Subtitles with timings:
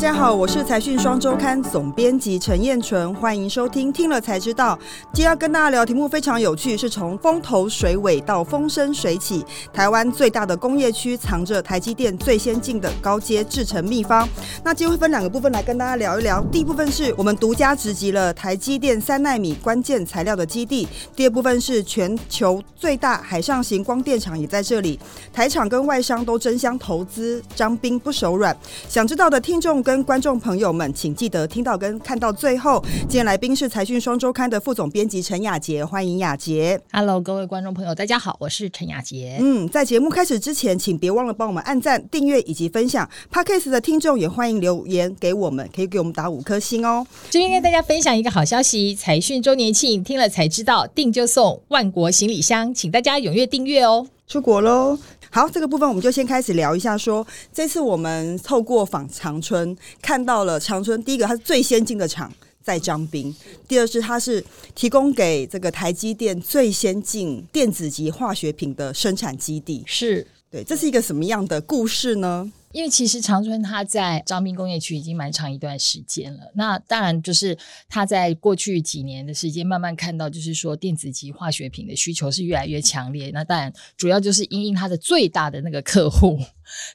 [0.00, 3.92] 大家好，我是财讯双周刊总编辑陈燕纯，欢迎收听。
[3.92, 4.78] 听了才知道，
[5.12, 9.44] 今天要跟大家聊题目非常有趣，是从风头水尾到风生水起，
[9.74, 14.26] 台湾最大的工业区藏着台积电最先进的高阶制程秘方。
[14.64, 16.42] 那今天会分两个部分来跟大家聊一聊。
[16.50, 24.98] 第一部分是我们独家直击了台积电三纳米关键材料的基地，第二部分是全球最大海上型光电厂也在这里，
[25.30, 28.56] 台厂跟外商都争相投资，张兵不手软。
[28.88, 32.80] 想知道的听众跟观众朋友们，请记得听到跟看到最后。
[33.00, 36.80] 今天来宾是财讯双周刊的副总编辑陈雅杰，欢迎雅杰。
[36.92, 39.38] Hello，各位观众朋友，大家好，我是陈雅杰。
[39.40, 43.10] 嗯，在节目开始之前，请别忘了帮我们按赞、订阅以及分享。
[43.32, 47.04] Podcast 的听众也欢迎留言给我们，可以给我们打五颗星哦。
[47.28, 54.06] 这边跟大家分享一个好消息，财讯周年庆，听了才知道，订就送万国行李箱，请大家踊跃订阅哦。
[54.28, 54.96] 出国喽！
[55.32, 63.32] 好，这个部分我们就先开始聊一下说这次我们透过访长春，看到了长春第一个它是最先进的厂在张滨，
[63.68, 69.84] 第二是它是提供给这个台积电最先进电子级化学品的生产基地。
[69.86, 72.50] 是对，这是一个什么样的故事呢？
[72.72, 77.56] 因为其实长春它在彰滨工业区已经蛮长一段时间了，那当然就是
[77.88, 83.30] 它在过去几年的时间慢慢看到，就是说电子级化学品的需求是越来越强烈。
[83.32, 86.38] 那当然主要就是因应它的最大的那个客户，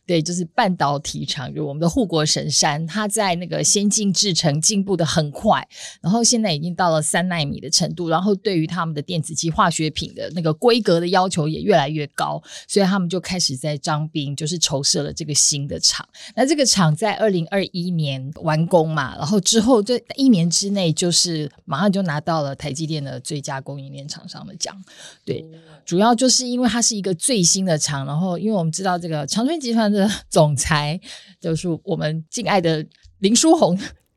[0.05, 5.67] 对，就是半导体厂，就我们的护国神山，它在那个先进制程进步的很快，
[6.01, 16.07] 然后现在已经到了三纳米的程度，然后对于他们的电子级化学品的那个规格的要求也越来越高，所以他们就开始在张滨就是筹设了这个新的厂。
[16.35, 24.75] 那这个厂在二零二一年完工嘛，然后之后这一年之内就是马上就拿到了台积电的最佳供应链厂商的奖。
[25.23, 25.43] 对，
[25.85, 30.99] 主要就是因为它是一个最新的厂，然后因为我们知道这个长春集团的总裁
[31.41, 32.85] 就是我们敬爱的
[33.17, 33.75] 林书红。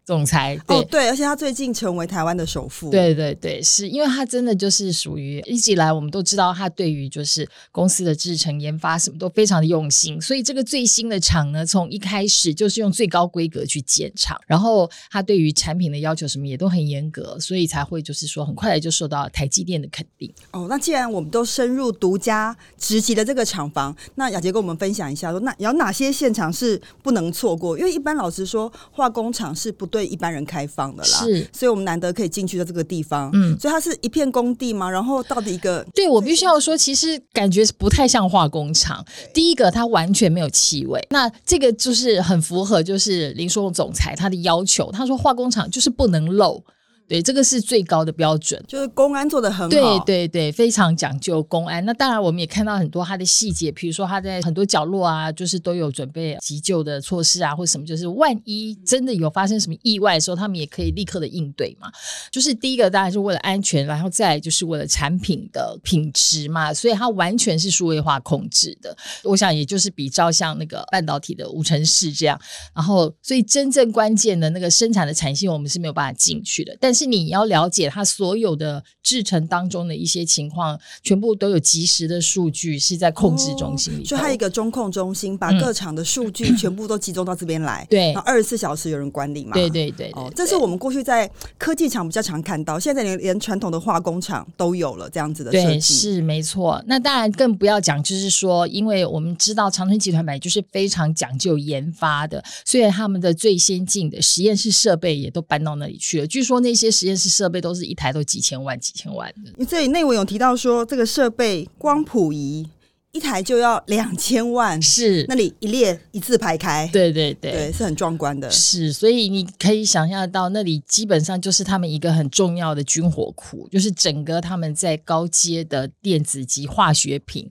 [0.08, 0.74] 总裁，对。
[0.74, 20.32] 哦，对，而且他最近成为台湾的首富。，对对对，是因为他真的就是属于一直以来我们都知道他对于就是公司的制程研发什么都非常的用心，所以这个最新的厂呢，从一开始就是用最高规格去建厂，然后他对于产品的要求什么也都很严格，所以才会就是说很快的就受到台积电的肯定。
[20.52, 27.78] 哦，那既然我们都深入独家直击的这个厂房，那雅杰跟我们分享一下说，那有哪些现场是不能错过？
[27.78, 31.46] 因为一般老实说，化工厂是不对一般人开放的啦，是。
[31.52, 33.58] 所以我们难得可以进去的这个地方，嗯。
[33.58, 39.04] 所以它是一片工地嘛，然后到底一个对我必须要说，其实感觉不太像化工厂。
[39.32, 44.90] 第一个，它完全没有气味，那这个就是很符合就是林书荣总裁他的要求。
[44.92, 46.62] 他说化工厂就是不能漏，
[47.08, 48.62] 对，这个是最高的标准。
[48.68, 51.84] 就是公安做的很好，对对对，非常讲究公安。
[51.86, 61.90] 那当然，我们也看到很多它的细节，比如说它在很多角落啊，就是都有准备急救的措施啊，或什么，就是万一真的有发生什么意外的时候，他们也可以立刻的应对嘛。
[62.30, 68.94] 就是第一个当然是为了安全，然后再来就是为了产品的品质嘛，所以它完全是数位化控制的。
[69.24, 72.38] 我想也就是比照像那个半导体的无尘室这样，
[72.74, 84.04] 然后所以真正关键的那个生产的产线我们是没有办法进去的，但是你要了解它所有的制程当中的一些情况，全部都有及时的数据是在控制中心里头。
[84.04, 95.94] 所以它一个中控中心，把嗯各厂的数据全部都集中到这边来，对二十四小时有人管理嘛，对对对对哦，这是我们过去在科技厂比较常看到，现在连连传统的化工厂都有了这样子的设对，计。
[95.94, 96.82] 是没错。
[96.86, 106.26] 那当然更不要讲，就是说，因为我们知道长春集团本来就是非常讲究研发的，所以他们的最先进的实验室设备也都搬到那里去了。
[106.26, 109.50] 据说那些实验室设备都是一台都几千万、几千万的。
[109.50, 112.68] 因为这里内文有提到说，这个设备光谱仪
[113.12, 117.52] 一台就要两千万，是，那里一列一字排开，对对对。
[117.52, 118.50] 对，是很壮观的。
[118.50, 127.48] 是，所以你可以想象到，那里基本上就是他们一个很重要的军火库，就是整个他们在高阶的电子及化学品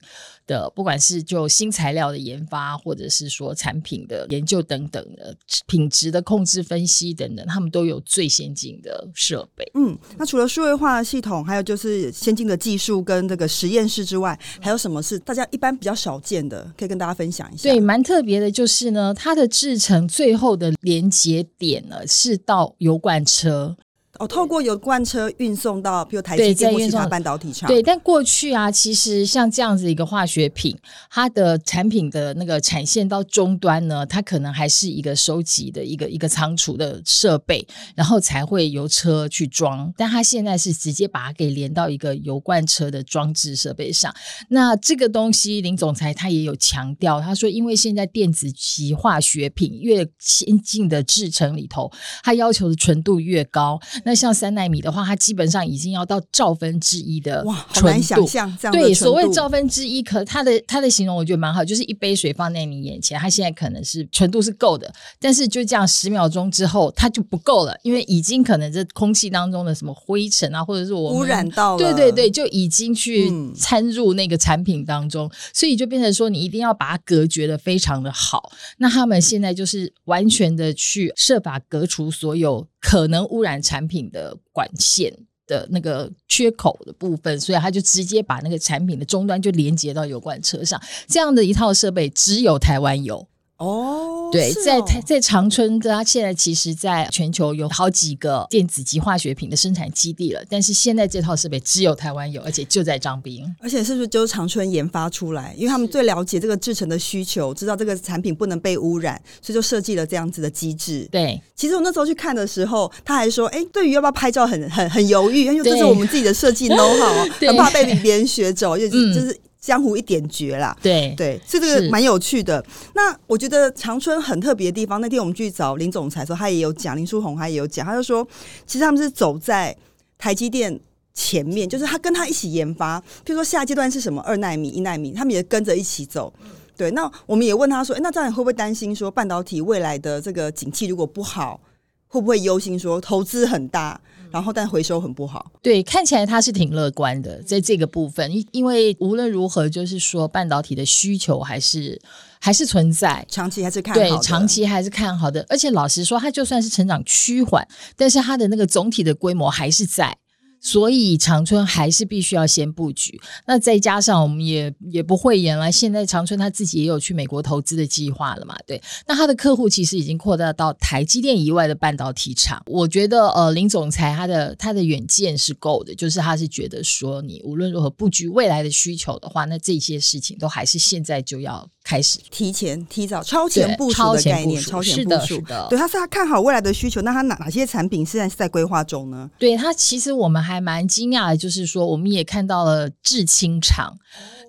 [0.48, 5.32] 的，不管是就新材料的研发，或者是说产品的研究等等的
[5.66, 9.70] 品质的控制、分析等等，他们都有最先进的设备。
[9.74, 16.68] 嗯，那除了数位化系统，还有就是先进的技术跟这个实验室之外，还有什么是大家一般比较少见的？
[16.76, 17.68] 可以跟大家分享一下。
[17.68, 23.76] 对，蛮特别的，就是呢，它的制成最后的连接点呢是到油罐车。
[24.18, 30.76] 哦，透过油罐车运送到比如台对积电或其他半导体厂，对，但过去啊，其实像这样子一个化学品，
[31.10, 39.92] 它的产品的那个产线到终端呢，它可能还是一个收集的一个一个仓储的设备，然后才会由车去装。
[39.96, 44.12] 但它现在是直接把它给连到一个油罐车的装置设备上。
[44.48, 51.90] 那这个东西，林总裁他也有强调，他说，因为现在电子级化学品越先进的制成里头，
[52.24, 53.78] 它要求的纯度越高。
[54.08, 58.26] 那像三纳米的话，它基本上已经要到兆分之一的哇，好纯难想度。
[58.26, 64.90] 象这样对，所谓兆分之一，可它的它的形容我觉得蛮好，就是一杯水放在你眼前，它现在可能是纯度是够的，
[65.20, 78.50] 但是就这样十秒钟之后，它就不够了，因为已经可能这空气当中的什么灰尘啊，或者是我污染到了，对对对，就已经去嗯掺入那个产品当中，所以就变成说你一定要把它隔绝的非常的好。
[78.78, 85.12] 那他们现在就是完全的去设法隔除所有可能污染产品的管线。
[85.48, 93.26] 的那个缺口的部分，所以他就直接把那个产品的终端就连接到油罐车上，这样的一套设备只有台湾有。
[93.56, 103.44] 哦，对，哦在台在长春，它现在其实在全球有好几个电子及化学品的生产基地了，但是现在这套设备只有台湾有，而且就在张斌。
[103.60, 105.54] 而且是不是就是长春研发出来？
[105.56, 111.08] 因为他们最了解这个制成的需求，知道这个产品不能被污染，所以就设计了这样子的机制。
[111.10, 122.64] 对其实我那时候去看的时候，他还说：“哎、对于要不要拍照很很很犹豫，因为这是我们自己的设计 know how，很怕被别人学走，因为嗯就是江湖一点绝啦。”对对，所以这个蛮有趣的。
[122.94, 128.26] 那我觉得长春很特别的地方，那天我们去找林总裁的时候，他也有讲，林书红他也有讲，他就说，
[128.66, 129.76] 其实他们是走在
[130.16, 130.78] 台积电
[131.12, 136.32] 前面，就是他跟他一起研发，譬如说下阶段是什么二纳米、一纳米，他们也跟着一起走。
[136.76, 141.60] 对，那我们也问他说，诶那这样你会不会担心说半导体未来的这个景气如果不好，
[142.06, 145.50] 会不会忧心说投资很大，然后但回收很不好？
[145.62, 151.98] 对，看起来他是挺乐观的，在这个部分，因因为无论如何，就是说半导体的需求还是
[152.38, 153.24] 还是存在。
[153.28, 154.08] 长期还是看好的。
[154.08, 157.66] 对，长期还是看好的，而且老实说，它就算是成长趋缓，
[157.96, 160.17] 但是它的那个总体的规模还是在，
[160.60, 163.20] 所以长春还是必须要先布局。
[163.46, 168.56] 那再加上我们也也不会言了，现在长春他自己也有去美国投资的计划了嘛？
[168.66, 172.62] 对，那他的客户其实已经扩大到台积电以外的半导体厂。
[172.66, 189.30] 我觉得呃，林总裁他的他的远见是够的，就是他是觉得说，你无论如何布局未来的需求的话，那这些事情都还是现在就要开始提前、提早、超前对部署的概念，超前部署的是的对，他是他看好未来的需求，那他哪哪些产品现在是在规划中呢？
[189.38, 193.94] 对他，其实我们还蛮惊讶的，就是说我们也看到了制氢厂。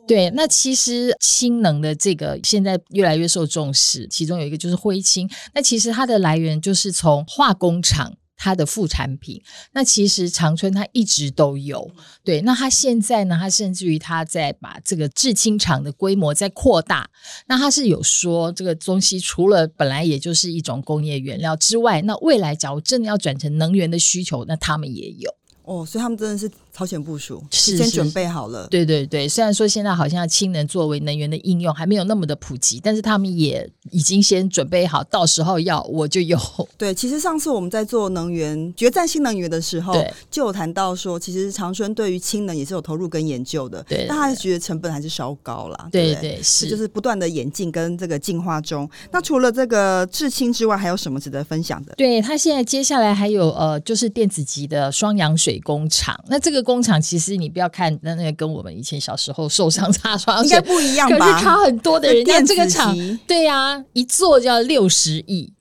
[0.08, 5.30] 对，那其实氢能的这个现在越来越受重视，其中有一个就是灰氢。
[5.54, 8.16] 那其实它的来源就是从化工厂。
[8.42, 9.44] 它的副产品，
[9.74, 11.92] 那其实长春它一直都有，
[12.24, 12.40] 对。
[12.44, 17.10] 那它现在呢，它甚至于它在把这个制氢厂的规模在扩大。
[17.50, 25.30] 那它是有说这个东西除了本来也就是一种工业原料之外，那未来假如真的要转成能源的需求，那他们也有。
[25.70, 26.50] 哦，所以他们真的是
[26.80, 28.66] 超前部署，是是先准备好了。
[28.68, 36.40] 对对对，虽然说现在好像氢能作为能源的应用还没有那么的普及，但是他们也已经先准备好，到时候要我就有。
[36.78, 39.94] 对，其实上次我们在做能源决战新能源的时候，
[40.32, 45.90] 就有谈到说，其实长春对于氢能也是有投入跟研究的，对但他觉得成本还是稍高啦。
[45.92, 48.90] 对不对对是，就是不断的演进跟这个进化中。
[49.12, 51.94] 那除了这个制氢之外，还有什么值得分享的？
[51.98, 56.18] 对他现在接下来还有呃，就是电子级的双氧水工厂。
[56.30, 61.44] 那这个工厂其实你不要看那那个跟我们以前小时候受伤擦双氧水，应该不一样吧可是？
[61.44, 62.14] 差很多的。
[62.14, 62.96] 人家这个厂
[63.26, 65.52] 对呀、一做就要六十亿。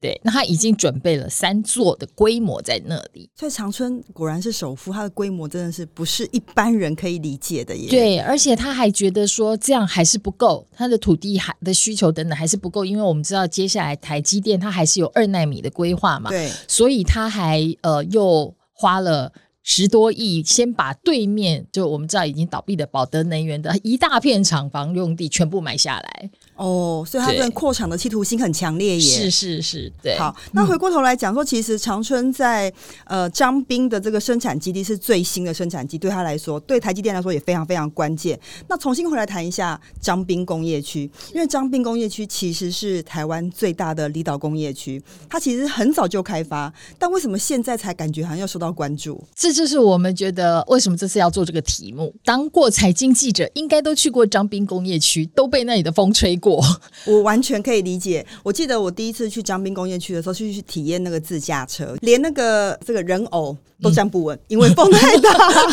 [0.00, 3.30] 对，那他已经准备了三座的规模在那里。
[3.34, 7.88] 所以长春果然是首富，它的规模真的是不是一般人可以理解的耶。
[7.88, 19.32] 对，而且他还觉得说这样还是不够，他的土地还的需求等等还是不够，因为我们知道接下来台积电它还是有二纳米的规划嘛，对，所以他还呃又花了。
[19.66, 29.00] 十多亿，先把对面就我们知道已经倒闭的宝德能源的一大片厂房用地全部买下来，哦，所以他对真的扩厂的企图心很强烈耶。
[29.00, 32.72] 是是是，对，好，那回过头来讲说，其实长春在
[33.06, 38.38] 呃张斌的这个生产基地是最新的生产基地，对他来说，对台积电来说也非常非常关键。
[38.68, 49.22] 那重新回来谈一下张斌工业区，因为张斌工业区其实是台湾最大的离岛工业区，它其实很早就开发，但为什么现在才感觉好像要受到关注？
[49.34, 52.14] 这就是我们觉得为什么这次要做这个题目。
[52.24, 56.62] 当过财经记者，应该都去过张斌工业区，都被那里的风吹过。
[57.06, 58.24] 我完全可以理解。
[58.42, 65.30] 我记得我第一次去江滨工业区的时候，去去体验那个自驾车，连那个这个人偶都站不稳，因为风太大。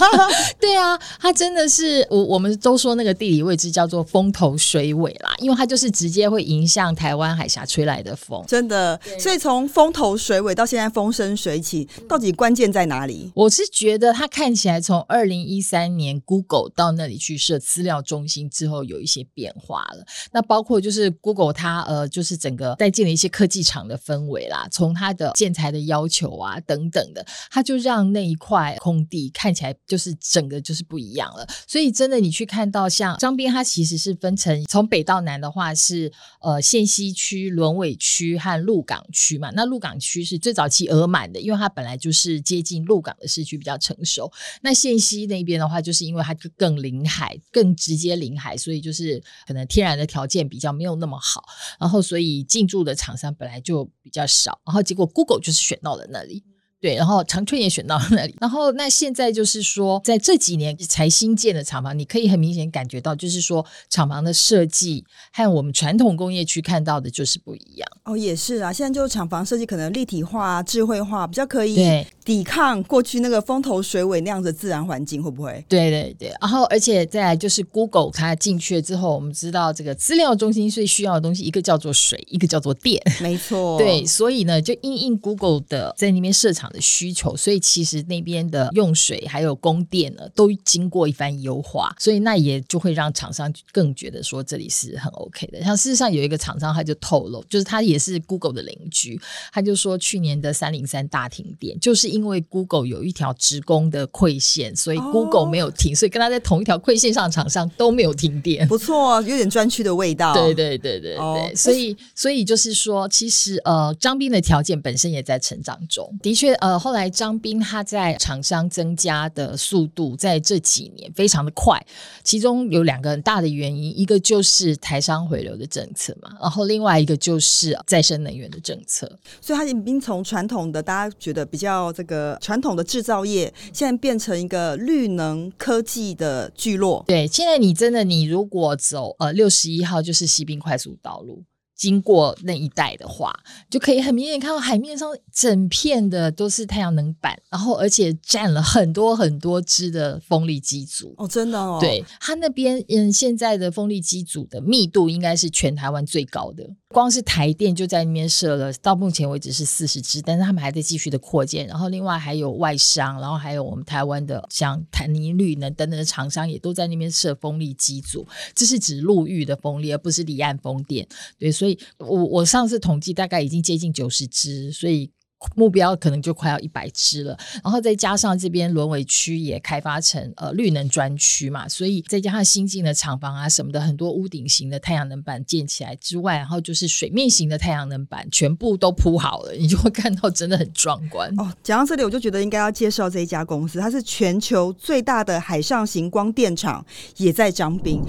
[0.60, 8.44] 对啊，它真的是我我们都说那个地理位置叫做风头水尾啦，因为它就是直接会迎向台湾海峡吹来的风。
[8.48, 13.32] 真的，所以从风头水尾到现在风生水起，到底关键在哪里？
[13.36, 20.06] 我是觉得它看起来从二零一三年 Google 到那里去设资料中心之后，有一些变化了。
[20.32, 31.48] 那包包括就是 Google 它呃，就是整个带进了一些科技厂的氛围啦，从它的建材的要求啊等等的，它就让那一块空地看起来就是整个就是不一样了。
[31.66, 39.50] 所以真的你去看到像张斌，它其实是分成从北到南的话是呃县西区、轮尾区和鹿港区嘛。
[39.56, 44.32] 那鹿港区是最早期额满的，因为它本来就是接近鹿港的市区比较成熟。
[44.62, 51.46] 那县西那边的话，就是因为它更临海、更直接临海，所以就是可能天然的条件比较没有那么好，
[51.80, 56.44] 然后所以进驻的厂商本来就比较少，然后结果 Google 就是选到了那里。
[56.82, 67.88] 对，然后长春也选到那里，然后那现在就是说，在这几年才新建的厂房，你可以很明显感觉到，就是说厂房的设计和我们传统工业区看到的就是不一样。
[68.06, 75.64] 哦，也是啊，现在就是厂房设计可能立体化、智慧化，比较可以对抵抗过去那个风头水尾那样的自然环境，会不会？
[75.70, 83.00] 对对对，然后而且再来就是 Google 它进去了之后，我们知道这个资料中心最需要的东西，一个叫做水，一个叫做电。
[83.22, 95.64] 没错，对，所以呢，就因应 Google 的在那边设厂的需求，所以其实那边的用水还有供电呢，都经过一番优化，所以那也就会让厂商更觉得说这里是很 OK 的。
[95.64, 99.20] 像事实上有一个厂商他就透露，就是他也是 Google 的邻居，
[99.52, 108.68] 他就说去年的三零三大停电，就是因为 Google 有一条职工的馈线，所以 Google 没有停，所以跟他在同一条馈线上的厂商都没有停电。
[108.68, 110.34] 不错，啊有点专区的味道。
[110.34, 116.18] 对对对对对，所以所以就是说，其实呃，张斌的条件本身也在成长中。
[116.22, 121.84] 的确，呃，后来张斌他在厂商增加的速度在这几年非常的快，
[122.24, 129.12] 其中有两个很大的原因，一个就是台商回流的政策嘛，然后另外一个就是再生能源的政策。
[129.42, 137.04] 所以他已经从传统的大家觉得比较这个传统的制造业，现在变成一个绿能科技的聚落。
[137.08, 141.44] 对，现在你真的你如果走呃六十一号就是西滨快速道路。
[141.82, 143.34] 经过那一带的话，
[143.68, 151.16] 就可以很明显看到海面上整片的都是太阳能板，然后而且占了很多很多只的风力机组。
[151.18, 151.80] 哦，真的哦。
[151.82, 156.70] 对，它那边嗯，现在的风力机组的密度应该是全台湾最高的。
[156.92, 161.66] 光是台电就在那边设了，到目前为止是四十支，但是他们还在继续的扩建。
[161.66, 168.28] 然后另外还有外商，然后还有我们台湾的像坦尼绿能等等的厂商也都在那边设风力机组。
[168.54, 171.08] 这是指陆域的风力，而不是离岸风电。
[171.40, 175.10] 对，所以我我上次统计大概已经接近九十支，所以。
[175.56, 191.52] 目标可能就快要一百只了，然后再加上这边轮尾区也开发成呃绿能专区嘛，所以再加上新进的厂房啊什么的，很多屋顶型的太阳能板建起来之外，然后就是水面型的太阳能板全部都铺好了，你就会看到真的很壮观哦。
[191.64, 196.86] 讲到这里，我就觉得应该要介绍这一家公司，它是全球最大的海上型光电厂，
[197.18, 198.02] 也在张滨。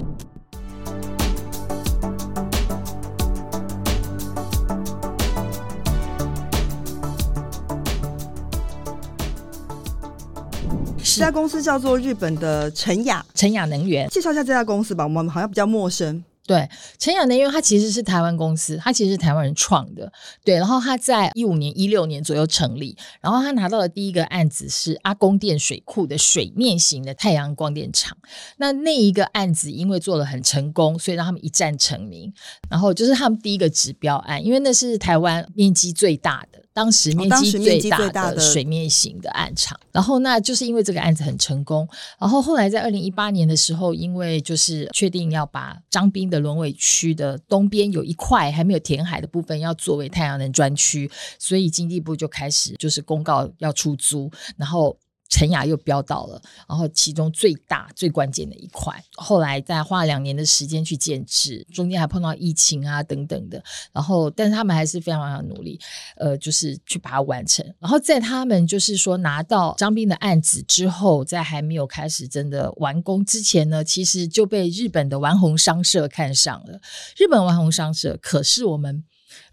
[11.03, 14.07] 这家公司叫做日本的晨雅，晨雅能源。
[14.09, 16.23] 介绍一下这家公司吧，我们好像比较陌生。
[16.45, 16.69] 对，
[16.99, 20.11] 晨雅能源它其实是台湾公司，他其实是台湾人创的。
[20.43, 28.17] 对，然后他在一五年、一六年左右成立，然后他拿到的第一个案子是阿公电水库的水面型的太阳光电厂。
[28.57, 32.33] 那那一个案子因为做的很成功，所以让他们一战成名。
[32.69, 36.59] 然后就是他们第一个指标案，因为那是台湾面积最大的。
[36.75, 54.97] 当时面积最大的水面型的暗场，然后那就是因为这个案子很成功，然后后来在二零一八年的时候，因为就是确定要把张滨的轮尾区的东边有一块还没有填海的部分要作为太阳能专区，所以经济部就开始就是公告要出租，然后。
[55.29, 56.39] 陈雅又飙到了，
[56.69, 65.79] 然后其中最大最关键的一块，后来再花了两年的时间去建制，中间还碰到疫情啊等等的，然后但是他们还是非常非常努力，
[66.17, 67.65] 呃，就是去把它完成。
[67.79, 76.79] 然后在他们就是说拿到张斌的案子之后，在还没有开始真的完工之前呢，其实就被日本的丸红商社看上了。
[77.17, 79.03] 日本丸红商社可是我们。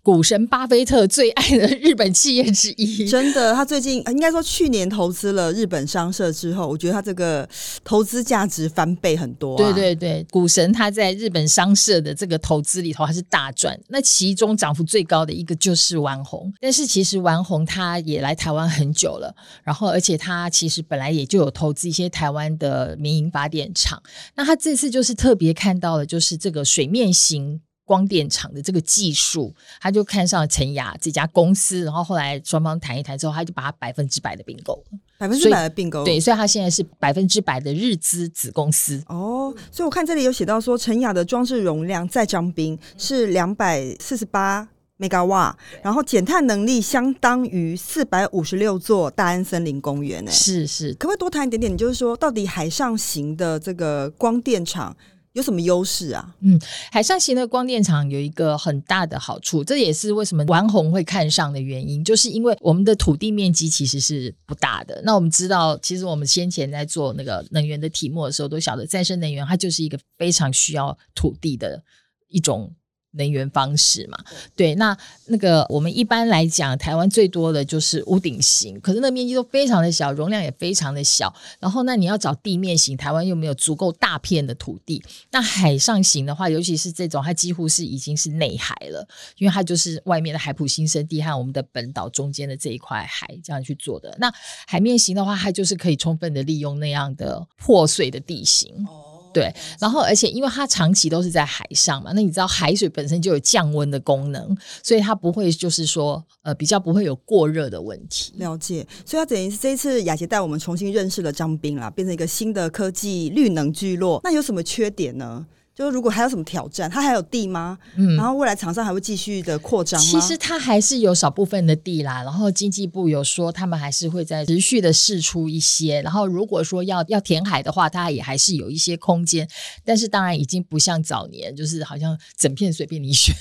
[0.02, 3.07] 股神巴菲特最爱的日本企业之一。
[3.07, 7.49] 真的，他最近应该说去年投资了日本商社之后，我觉得他这个
[7.85, 9.59] 投资价值翻倍很多、啊。
[9.59, 13.78] 对对对，股神他在日本商社的这个投资里头，还是大赚。
[13.88, 24.02] 那其中涨幅最高的一个就是丸红，但是其实丸红他也来台湾很久了，然后而且他其实本来也就有投资一些台湾的民营发电厂。
[24.35, 27.61] 那他这次就是特别看到了，就是这个水面型。
[27.90, 34.99] 光电厂的这个技术，他就看上了陈雅这家公司，然后后来双方谈一谈之后，他就把它百分之百的并购了。
[35.18, 39.02] 百分之百的并购，对，所以他现在是百分之百的日资子公司。
[39.09, 44.68] 哦，所以我看这里有写到说，陈雅的装置容量在张滨是两百四十八
[45.00, 50.25] mega 瓦，然后减碳能力相当于四百五十六座大安森林公园。
[50.28, 51.76] 哎，是是，可不可以多谈一点点？
[51.76, 54.97] 就是说，到底海上型的这个光电厂？
[55.33, 56.35] 有什么优势啊？
[56.41, 56.61] 嗯，
[56.91, 65.01] 海上型的光电厂有一个很大的好处，这也是为什么王红会看上的原因，就是因为我们的土地面积其实是不大的。
[65.05, 71.83] 那我们知道，其实我们先前在做那个能源的题目的时候，都晓得再生能源它就是一个非常需要土地的
[72.29, 72.73] 一种。
[73.12, 74.17] 能源方式嘛，
[74.55, 81.35] 对，那那个我们一般来讲，台湾最多的就是屋顶型，可是那面积都非常的小，容量也非常的小。
[81.59, 85.02] 然后，那你要找地面型，台湾又没有足够大片的土地。
[85.33, 89.07] 那海上型的话，尤其是这种，它几乎是已经是内海了，
[89.38, 94.17] 因为它就是外面的海普新生地和我们的本岛中间的这一块海这样去做的。
[94.21, 94.33] 那
[94.67, 98.87] 海面型的话，它就是可以充分的利用那样的破碎的地形。
[99.33, 108.33] 对，然后而且因为它长期都是在海上嘛，那你知道海水本身就有降温的功能，所以它不会就是说呃比较不会有过热的问题。
[108.37, 114.21] 了解，所以它等于是这一次雅杰带我们重新认识了张斌啦，变成一个新的科技绿能聚落。
[114.25, 115.47] 那有什么缺点呢？
[115.75, 117.79] 就是如果还有什么挑战，它还有地吗？
[117.97, 120.11] 嗯，然后未来厂商还会继续的扩张吗？
[120.11, 122.23] 其实它还是有少部分的地啦。
[122.23, 126.03] 然后经济部有说，他们还是会在持续的试出一些。
[126.03, 129.49] 然后如果说要要填海的话，它也还是有一些空间。
[129.83, 133.35] 但是当然已经不像早年，就是好像整片随便你选。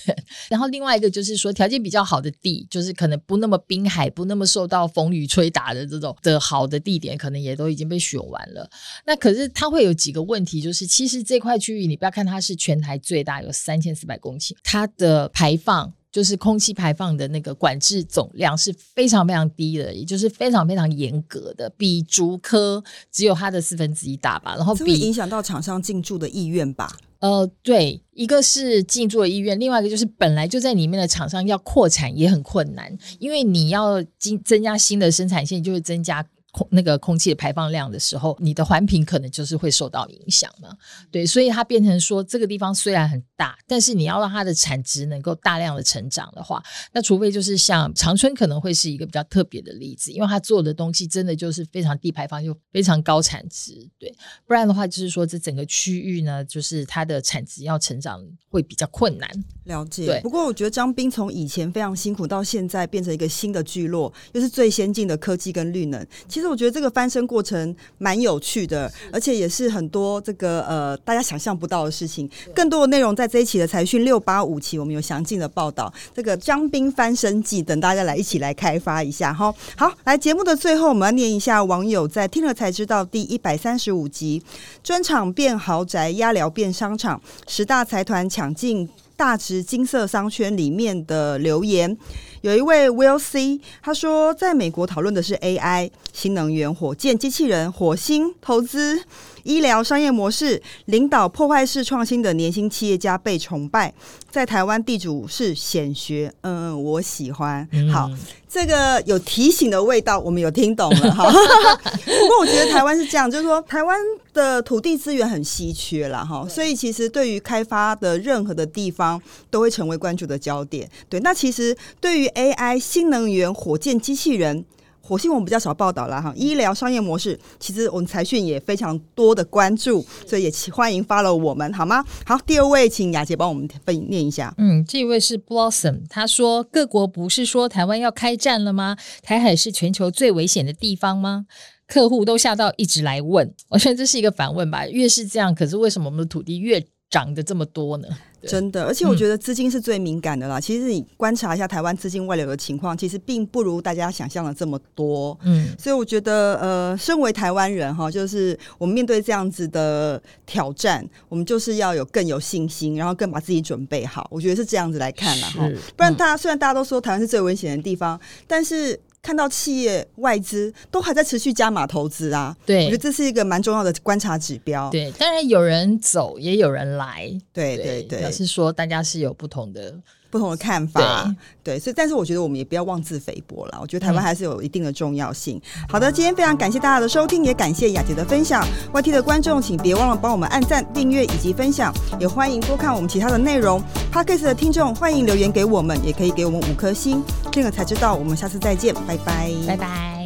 [0.49, 8.69] 然后另外一个就是说，条件比较好的地，就是可能不那么滨海，不那么受到风雨吹打的这种的好的地点，可能也都已经被选完了。
[9.05, 12.18] 那可是它会有几个问题，就是其实这块区域你不要看。
[12.25, 24.55] 它是全台最大，有三千四百公顷，它的排放就是空气排放的那个管制总量是非常非常低的，也就是非常非常严格的，比竹科只有它的四分之一大吧。
[24.55, 26.97] 然后比影响到厂商进驻的意愿吧？
[27.19, 36.25] 呃，对，一个是进驻的意愿，另外一个就是本来就在里面的厂商要扩产也很困难，因为你要增增加新的生产线，就会增加。
[36.69, 40.69] 那个空气的排放量的时候，你的环评可能就是会受到影响嘛？
[41.11, 54.13] 对，所以它变成说，这个地方虽然很大，但是你要让它的产值能够大量的成长的话，那除非就是像长春可能会是一个比较特别的例子，因为它做的东西真的就是非常低排放又非常高产值，对，
[54.45, 59.29] 不然的话就是说这整个区域呢，就是它的产值要成长会比较困难。
[59.63, 60.19] 了解，对。
[60.21, 66.05] 不过我觉得张斌从以前非常辛苦到现在变成一个新的聚落，又是最先进的科技跟绿能。
[66.27, 72.29] 其实我觉得这个翻身过程蛮有趣的，而且也是很多这个呃大家想象不到的事情。
[72.55, 75.93] 更多的内容在这一期的财讯六八五期，我们有详尽的报道。
[76.13, 79.53] 这个张斌翻身记，等大家来一起来开发一下哈。
[79.77, 84.41] 好，来节目的最后，我们要念一下网友在听了才知道第一百三十五集
[84.83, 91.95] 专场变豪宅，压聊变商场，十大财团抢进大直金色商圈里面的留言。
[92.41, 99.03] 有一位 Will C，他说，在美国讨论的是 AI、新能源、火箭、机器人、火星投资、
[99.49, 103.91] 医疗商业模式，领导破坏式创新的年轻企业家被崇拜。
[104.29, 107.67] 在台湾，地主是显学，嗯，我喜欢。
[107.91, 108.07] 好，
[108.47, 111.25] 这个有提醒的味道，我们有听懂了哈。
[111.81, 113.99] 不过我觉得台湾是这样，就是说台湾
[114.31, 120.87] 的土地资源很稀缺了哈，所以其实对于开发的任何的地方都会成为关注的焦点。
[121.09, 124.63] 对，那其实对于 AI、新能源、火箭、机器人。
[125.09, 132.05] 火星我们比较少报道了哈，医疗商业模式其实我们财讯也非常多的关注，所以也欢迎发了我们好吗？
[132.23, 134.53] 好，第二位请雅姐帮我们分念一下。
[134.59, 138.95] 嗯，这位是 Blossom，他说各国不是说台湾要开战了吗？
[139.23, 141.47] 台海是全球最危险的地方吗？
[141.87, 144.85] 客户都吓到一直来问，我觉得这是一个反问吧。
[144.85, 148.07] 越是这样，可是为什么我们的土地越涨得这么多呢？
[148.47, 150.59] 真的，而且我觉得资金是最敏感的啦。
[150.59, 155.37] 其实你观察一下台湾资金外流的情况，其实并不如大家想象的这么多。
[155.43, 164.27] 嗯，所以我觉得，呃，身为台湾人哈，就是我们面对这样子的挑战，我们就是要有更有信心，然后更把自己准备好。
[164.31, 165.69] 我觉得是这样子来看了哈。
[165.95, 168.99] 不然，大家虽然大家都说台湾是最危险的地方，但是。
[169.21, 174.89] 看到企业外资都还在持续加码投资啊，对，我觉得这是一个蛮重要的观察指标。
[174.89, 179.93] 对，当然有人走，也有人来，对对对，表示说大家是有不同的。
[180.29, 183.77] 不同的看法，对，所以但是我觉得我们也不要妄自菲薄了。
[183.81, 185.59] 我觉得台湾还是有一定的重要性。
[185.87, 188.65] 好的，今天非常感谢大家的收听，也感谢雅洁的分享。
[188.93, 193.81] YT 的观众，请别忘了帮我们按赞、订阅以及分享，也欢迎多看我们其他的内容。
[194.11, 197.23] Podcast 的听众欢迎留言给我们，也可以给我们五颗星。
[197.51, 200.18] 听了才知道，我们下次再见，拜拜，拜拜。